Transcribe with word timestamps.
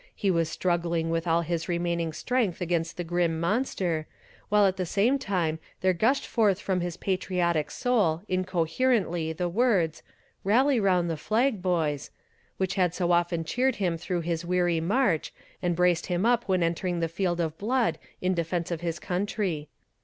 He 0.15 0.31
was 0.31 0.49
struggling 0.49 1.11
with 1.11 1.27
all 1.27 1.41
his 1.43 1.69
remaining 1.69 2.11
strength 2.11 2.59
against 2.59 2.97
the 2.97 3.03
grim 3.03 3.39
monster, 3.39 4.07
while 4.49 4.65
at 4.65 4.75
the 4.77 4.83
same 4.87 5.19
time 5.19 5.59
there 5.81 5.93
gushed 5.93 6.25
forth 6.25 6.59
from 6.59 6.81
his 6.81 6.97
patriotic 6.97 7.69
soul 7.69 8.23
incoherently 8.27 9.31
the 9.31 9.47
words: 9.47 10.01
'Rally 10.43 10.79
round 10.79 11.07
the 11.07 11.17
flag, 11.17 11.61
boys,' 11.61 12.09
which 12.57 12.73
had 12.73 12.95
so 12.95 13.11
often 13.11 13.43
cheered 13.43 13.75
him 13.75 13.95
through 13.95 14.21
his 14.21 14.43
weary 14.43 14.79
march, 14.81 15.31
and 15.61 15.75
braced 15.75 16.07
him 16.07 16.25
up 16.25 16.45
when 16.47 16.63
entering 16.63 16.99
the 16.99 17.07
field 17.07 17.39
of 17.39 17.55
blood 17.59 17.99
in 18.21 18.33
defense 18.33 18.71
of 18.71 18.81
his 18.81 18.97
country. 18.97 19.69